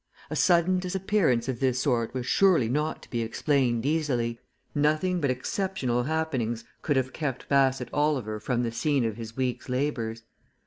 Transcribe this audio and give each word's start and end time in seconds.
A 0.31 0.35
sudden 0.35 0.79
disappearance 0.79 1.47
of 1.47 1.59
this 1.59 1.79
sort 1.79 2.11
was 2.15 2.25
surely 2.25 2.67
not 2.67 3.03
to 3.03 3.09
be 3.11 3.21
explained 3.21 3.85
easily 3.85 4.39
nothing 4.73 5.21
but 5.21 5.29
exceptional 5.29 6.05
happenings 6.05 6.63
could 6.81 6.95
have 6.95 7.13
kept 7.13 7.47
Bassett 7.47 7.89
Oliver 7.93 8.39
from 8.39 8.63
the 8.63 8.71
scene 8.71 9.05
of 9.05 9.17
his 9.17 9.37
week's 9.37 9.69
labours. 9.69 10.23